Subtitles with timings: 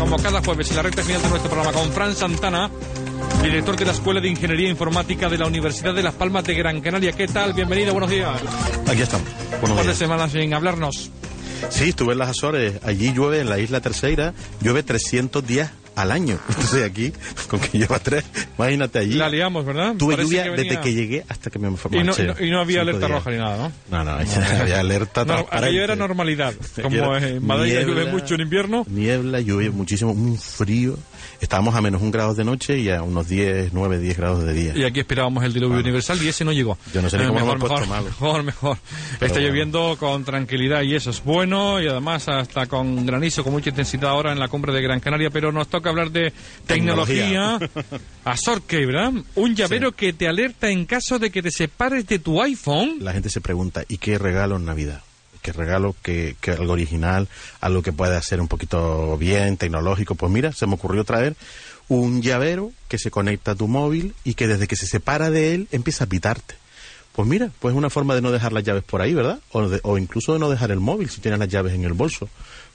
[0.00, 2.70] Como cada jueves en la recta final de nuestro programa con Fran Santana,
[3.42, 6.80] director de la Escuela de Ingeniería Informática de la Universidad de Las Palmas de Gran
[6.80, 7.12] Canaria.
[7.12, 7.52] ¿Qué tal?
[7.52, 8.30] Bienvenido, buenos días.
[8.88, 9.28] Aquí estamos.
[9.28, 9.98] Un Buenos par de días.
[9.98, 11.10] semanas sin hablarnos.
[11.68, 12.80] Sí, estuve en las Azores.
[12.82, 15.70] Allí llueve, en la isla Terceira, llueve 300 días
[16.02, 16.38] al año.
[16.48, 17.12] Entonces aquí,
[17.48, 18.24] con que lleva tres,
[18.58, 19.14] imagínate allí.
[19.14, 19.94] La liamos, ¿verdad?
[19.98, 22.22] Tuve Parece lluvia que venía- desde que llegué hasta que me fue Y no, y
[22.22, 23.72] no- y no había alerta roja ni nada, ¿no?
[23.90, 24.10] No, no,
[24.60, 26.54] había alerta No, aquello era normalidad.
[26.82, 28.84] Como Era en Madeira niebla, llueve mucho en invierno.
[28.88, 30.96] Niebla, lluvia muchísimo, un frío.
[31.40, 34.52] Estábamos a menos un grado de noche y a unos 10, 9, 10 grados de
[34.52, 34.72] día.
[34.76, 36.76] Y aquí esperábamos el diluvio universal y ese no llegó.
[36.92, 38.04] Yo no sé ni Eh, cómo mejor, mejor, mal.
[38.04, 38.76] mejor, mejor.
[39.12, 39.46] Está bueno.
[39.48, 44.10] lloviendo con tranquilidad y eso es bueno y además hasta con granizo con mucha intensidad
[44.10, 46.32] ahora en la cumbre de Gran Canaria, pero nos toca hablar de
[46.66, 47.58] tecnología.
[47.58, 48.00] Tecnología.
[48.24, 49.12] Azorque, ¿verdad?
[49.34, 52.98] Un llavero que te alerta en caso de que te separes de tu iPhone.
[53.00, 55.02] la gente se pregunta, ¿y qué regalo en Navidad?
[55.42, 55.96] ¿Qué regalo?
[56.02, 57.26] ¿Qué, qué algo original?
[57.62, 60.14] Algo que pueda ser un poquito bien, tecnológico.
[60.14, 61.34] Pues mira, se me ocurrió traer
[61.88, 65.54] un llavero que se conecta a tu móvil y que desde que se separa de
[65.54, 66.56] él empieza a pitarte.
[67.12, 69.40] Pues mira, pues es una forma de no dejar las llaves por ahí, ¿verdad?
[69.50, 71.94] O, de- o incluso de no dejar el móvil si tienes las llaves en el
[71.94, 72.28] bolso.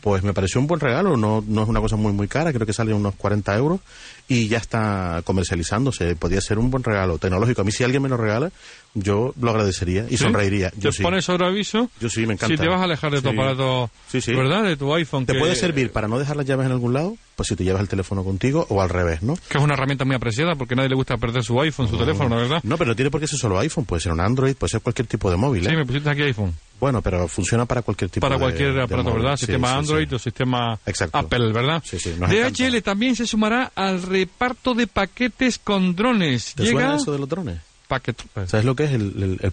[0.00, 2.66] Pues me pareció un buen regalo, no, no es una cosa muy muy cara, creo
[2.66, 3.80] que sale unos 40 euros
[4.28, 6.16] y ya está comercializándose.
[6.16, 7.60] Podría ser un buen regalo tecnológico.
[7.60, 8.50] A mí si alguien me lo regala,
[8.94, 10.24] yo lo agradecería y ¿Sí?
[10.24, 10.72] sonreiría.
[10.78, 11.02] Yo Te sí.
[11.02, 11.90] pones sobre aviso.
[12.00, 12.54] Yo sí, me encanta.
[12.56, 14.32] Si te vas a alejar de tu aparato, Sí, sí.
[14.34, 14.64] ¿verdad?
[14.64, 15.26] De tu iPhone.
[15.26, 17.16] ¿Te que- puede servir para no dejar las llaves en algún lado?
[17.36, 19.34] Pues si te llevas el teléfono contigo o al revés, ¿no?
[19.48, 21.96] Que es una herramienta muy apreciada porque a nadie le gusta perder su iPhone, su
[21.98, 22.60] teléfono, ¿verdad?
[22.62, 24.80] No, pero no tiene por qué ser solo iPhone, puede ser un Android, puede ser
[24.80, 25.70] cualquier tipo de móvil, ¿eh?
[25.70, 26.54] Sí, me pusiste aquí iPhone.
[26.80, 29.14] Bueno, pero funciona para cualquier tipo para de cualquier de aparato.
[29.14, 29.36] ¿verdad?
[29.36, 30.14] Sí, Sistema sí, Android sí.
[30.14, 31.18] o sistema Exacto.
[31.18, 31.82] Apple, ¿verdad?
[31.82, 36.54] DHL también se sumará al reparto de paquetes con drones.
[36.54, 37.60] ¿Te Llega suena eso de los drones?
[37.86, 39.52] paquet, ¿Sabes lo que es el, el, el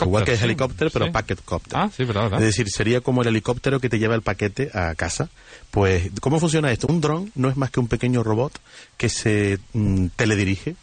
[0.00, 1.10] Igual que es helicóptero, pero sí.
[1.10, 1.78] packetcopter.
[1.78, 2.38] Ah, sí, verdad, verdad.
[2.40, 5.28] Es decir, sería como el helicóptero que te lleva el paquete a casa.
[5.70, 6.86] Pues, ¿cómo funciona esto?
[6.88, 8.52] Un dron no es más que un pequeño robot
[8.96, 10.76] que se mm, teledirige.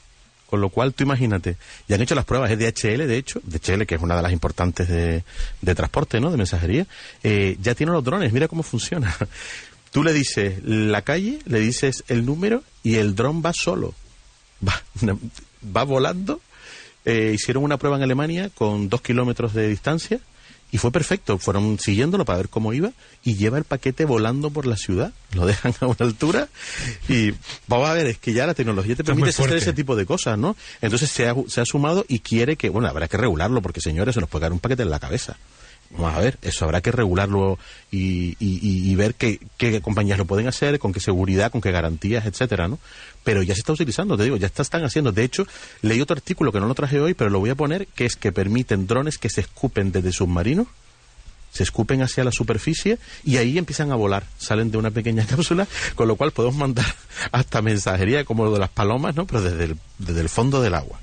[0.50, 3.86] Con lo cual, tú imagínate, ya han hecho las pruebas, es DHL, de hecho, DHL,
[3.86, 5.24] que es una de las importantes de,
[5.62, 6.32] de transporte, ¿no?
[6.32, 6.88] De mensajería,
[7.22, 9.16] eh, ya tiene los drones, mira cómo funciona.
[9.92, 13.94] Tú le dices la calle, le dices el número y el dron va solo.
[14.68, 14.82] Va,
[15.76, 16.42] va volando.
[17.06, 20.20] Eh, hicieron una prueba en Alemania con dos kilómetros de distancia
[20.72, 21.38] y fue perfecto.
[21.38, 22.92] Fueron siguiéndolo para ver cómo iba
[23.24, 25.14] y lleva el paquete volando por la ciudad.
[25.34, 26.50] Lo dejan a una altura
[27.08, 27.34] y
[27.68, 30.38] vamos a ver, es que ya la tecnología te permite hacer ese tipo de cosas,
[30.38, 30.56] ¿no?
[30.82, 34.16] Entonces se ha, se ha sumado y quiere que, bueno, habrá que regularlo porque señores,
[34.16, 35.38] se nos puede caer un paquete en la cabeza.
[35.92, 37.58] Vamos a ver, eso habrá que regularlo
[37.92, 42.26] y, y- ver qué, qué compañías lo pueden hacer, con qué seguridad, con qué garantías,
[42.28, 42.78] etcétera, ¿no?
[43.24, 45.12] Pero ya se está utilizando, te digo, ya está- están haciendo.
[45.12, 45.48] De hecho,
[45.82, 48.16] leí otro artículo que no lo traje hoy, pero lo voy a poner, que es
[48.16, 50.68] que permiten drones que se escupen desde submarinos,
[51.52, 55.68] se escupen hacia la superficie y ahí empiezan a volar, salen de una pequeña cápsula,
[55.96, 56.86] con lo cual podemos mandar
[57.32, 59.26] hasta mensajería como lo de las palomas, ¿no?
[59.26, 61.00] Pero desde el, desde el fondo del agua.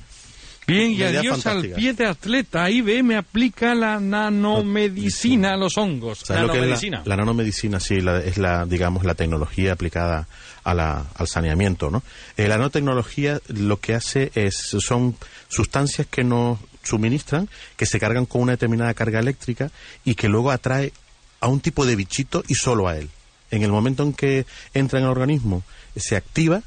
[0.66, 2.68] Bien, y adiós al pie de atleta.
[2.68, 6.20] IBM aplica la nanomedicina a los hongos.
[6.24, 6.98] ¿Sabes lo que es Nanomedicina.
[7.04, 7.80] la, la nanomedicina?
[7.80, 10.26] Sí, la- es la, digamos, la tecnología aplicada
[10.64, 12.02] a la- al saneamiento, ¿no?
[12.36, 15.16] Eh, la nanotecnología lo que hace es, son
[15.48, 19.70] sustancias que nos suministran, que se cargan con una determinada carga eléctrica
[20.04, 20.92] y que luego atrae
[21.40, 23.08] a un tipo de bichito y solo a él.
[23.52, 25.62] En el momento en que entra en el organismo,
[25.94, 26.62] se activa,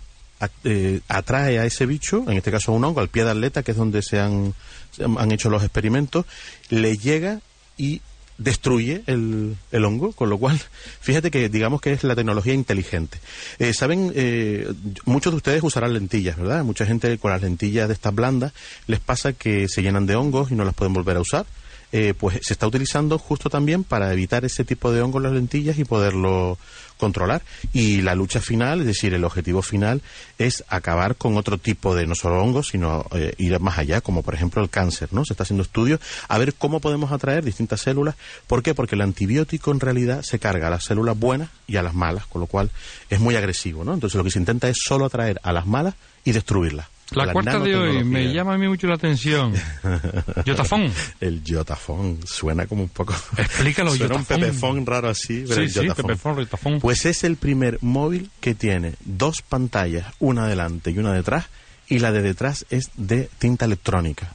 [0.64, 3.64] eh, atrae a ese bicho, en este caso a un hongo, al pie de atleta,
[3.64, 4.54] que es donde se han,
[5.00, 6.26] han hecho los experimentos,
[6.70, 7.40] le llega
[7.78, 8.02] y
[8.40, 10.60] destruye el, el hongo, con lo cual,
[11.02, 13.20] fíjate que digamos que es la tecnología inteligente.
[13.60, 14.72] Eh, Saben, eh,
[15.06, 16.64] muchos de ustedes usarán lentillas, ¿verdad?
[16.64, 18.54] Mucha gente con las lentillas de estas blandas
[18.88, 21.46] les pasa que se llenan de hongos y no las pueden volver a usar.
[21.92, 25.34] Eh, pues se está utilizando justo también para evitar ese tipo de hongo en las
[25.34, 26.58] lentillas y poderlo
[27.00, 27.42] controlar.
[27.74, 30.04] Y la lucha final, es decir, el objetivo final
[30.38, 34.22] es acabar con otro tipo de no solo hongos, sino eh, ir más allá, como
[34.22, 35.26] por ejemplo el cáncer, ¿no?
[35.26, 38.16] Se está haciendo estudios a ver cómo podemos atraer distintas células.
[38.46, 38.76] ¿Por qué?
[38.76, 42.28] Porque el antibiótico en realidad se carga a las células buenas y a las malas,
[42.28, 42.70] con lo cual
[43.10, 43.94] es muy agresivo, ¿no?
[43.94, 46.88] Entonces lo que se intenta es solo atraer a las malas y destruirlas.
[47.12, 49.54] La, cuarta de hoy me llama a mí mucho la atención.
[50.46, 50.92] Yotafón.
[51.20, 53.16] El Yotafón suena como un poco.
[53.38, 55.46] Explícalo, suena un pepefón raro así.
[55.48, 56.80] Pero sí, sí, pepefón, Yotafón.
[56.80, 61.46] Pues es el primer móvil que tiene dos pantallas, una delante y una detrás,
[61.88, 64.34] y la de detrás es de tinta electrónica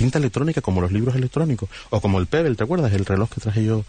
[0.00, 2.90] tinta electrónica como los libros electrónicos o como el Pebble, ¿te acuerdas?
[2.94, 3.84] El reloj que traje yo.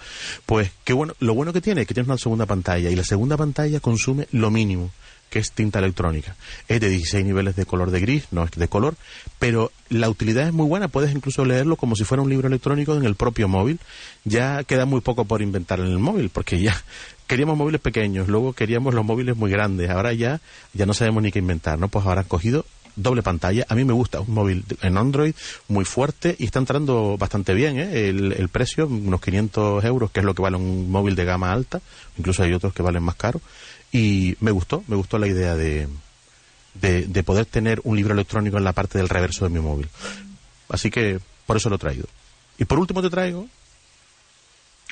[0.45, 3.05] Pues qué bueno, lo bueno que tiene es que tiene una segunda pantalla y la
[3.05, 4.91] segunda pantalla consume lo mínimo
[5.31, 6.35] que es tinta electrónica.
[6.67, 8.95] Es de 16 niveles de color de gris, no es de color,
[9.39, 12.95] pero la utilidad es muy buena, puedes incluso leerlo como si fuera un libro electrónico
[12.95, 13.79] en el propio móvil.
[14.25, 16.75] Ya queda muy poco por inventar en el móvil, porque ya
[17.27, 20.41] queríamos móviles pequeños, luego queríamos los móviles muy grandes, ahora ya
[20.73, 21.87] ya no sabemos ni qué inventar, ¿no?
[21.87, 23.65] Pues ahora han cogido doble pantalla.
[23.69, 25.33] A mí me gusta, un móvil en Android
[25.67, 27.79] muy fuerte y está entrando bastante bien.
[27.79, 28.09] ¿eh?
[28.09, 31.81] El, precio, unos 500 euros, que es lo que vale un móvil de gama alta.
[32.17, 33.41] Incluso hay otros que valen más caro.
[33.91, 35.87] Y me gustó, me gustó la idea de,
[36.73, 39.89] de, poder tener un libro electrónico en la parte del reverso de mi móvil.
[40.69, 42.05] Así que por eso lo he traído.
[42.57, 43.47] Y por último te traigo.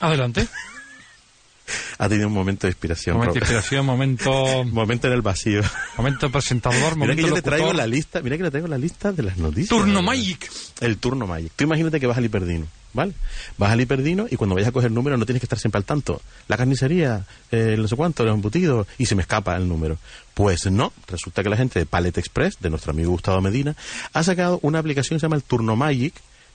[0.01, 0.47] Adelante.
[1.97, 3.17] ha tenido un momento de inspiración.
[3.17, 4.63] Momento de inspiración, momento...
[4.71, 5.61] momento en el vacío.
[5.97, 8.77] Momento presentador, momento Mira que yo te traigo la lista, mira que le traigo la
[8.77, 9.69] lista de las noticias.
[9.69, 10.51] Turno Magic.
[10.81, 11.51] El turno Magic.
[11.55, 13.13] Tú imagínate que vas al Hiperdino, ¿vale?
[13.57, 15.85] Vas al Hiperdino y cuando vayas a coger número no tienes que estar siempre al
[15.85, 16.21] tanto.
[16.47, 19.97] La carnicería, eh, no sé cuánto, los embutidos, y se me escapa el número.
[20.33, 23.75] Pues no, resulta que la gente de Pallet Express, de nuestro amigo Gustavo Medina,
[24.13, 26.13] ha sacado una aplicación que se llama el Turno Magic,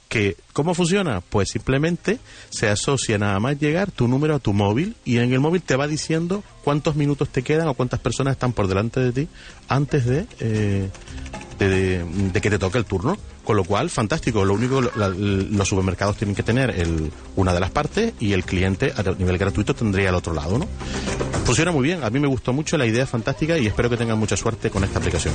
[0.08, 1.22] que ¿cómo funciona?
[1.22, 2.18] Pues simplemente
[2.50, 5.76] se asocia nada más llegar tu número a tu móvil y en el móvil te
[5.76, 9.28] va diciendo cuántos minutos te quedan o cuántas personas están por delante de ti
[9.68, 10.90] antes de, eh,
[11.58, 12.04] de,
[12.40, 13.16] que te toque el turno.
[13.44, 14.44] Con lo cual, fantástico.
[14.44, 18.92] Lo único, los supermercados tienen que tener el, una de las partes y el cliente
[18.96, 20.66] a nivel gratuito tendría el otro lado, ¿no?
[21.44, 22.02] Funciona muy bien.
[22.02, 24.70] A mí me gustó mucho, la idea es fantástica y espero que tengan mucha suerte
[24.70, 25.34] con esta aplicación.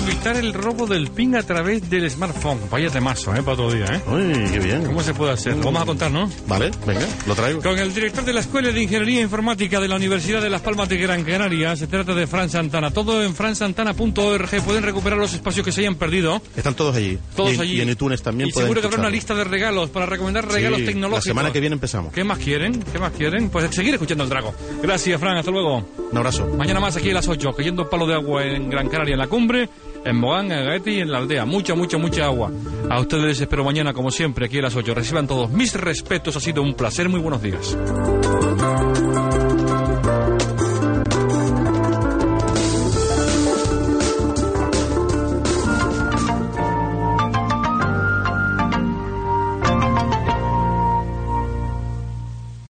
[0.00, 2.58] ¿Cómo evitar el robo del PIN a través del smartphone?
[2.70, 3.42] Vaya temazo, ¿eh?
[3.42, 4.00] Para todo día, ¿eh?
[4.06, 4.86] Uy, qué bien.
[4.86, 5.56] ¿Cómo se puede hacer?
[5.58, 6.30] Lo vamos a contar, ¿no?
[6.46, 7.60] Vale, venga, lo traigo.
[7.60, 10.88] Con el director de la Escuela de Ingeniería Informática de la Universidad de Las Palmas
[10.88, 12.90] de Gran Canaria, se trata de Fran Santana.
[12.90, 14.62] Todo en fransantana.org.
[14.64, 16.40] Pueden recuperar los espacios que se hayan perdido.
[16.56, 17.18] Están todos allí.
[17.36, 17.76] Todos allí.
[17.76, 20.82] Y en iTunes también Y seguro que habrá una lista de regalos para recomendar regalos
[20.82, 21.26] tecnológicos.
[21.26, 22.10] La semana que viene empezamos.
[22.14, 22.82] ¿Qué más quieren?
[22.90, 23.50] ¿Qué más quieren?
[23.50, 24.54] Pues seguir escuchando el Drago.
[24.82, 25.36] Gracias, Fran.
[25.36, 25.86] Hasta luego.
[26.10, 26.46] Un abrazo.
[26.56, 29.26] Mañana más aquí a las 8, cayendo palo de agua en Gran Canaria, en la
[29.26, 29.68] cumbre
[30.04, 31.44] en Mogán, en Gaeti y en la aldea.
[31.44, 32.50] Mucha, mucha, mucha agua.
[32.88, 34.94] A ustedes les espero mañana, como siempre, aquí a las 8.
[34.94, 36.36] Reciban todos mis respetos.
[36.36, 37.08] Ha sido un placer.
[37.08, 37.76] Muy buenos días.